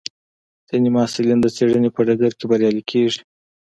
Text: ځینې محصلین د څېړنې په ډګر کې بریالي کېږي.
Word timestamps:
ځینې 0.69 0.89
محصلین 0.95 1.39
د 1.41 1.47
څېړنې 1.55 1.89
په 1.95 2.01
ډګر 2.07 2.31
کې 2.37 2.45
بریالي 2.49 2.83
کېږي. 2.91 3.21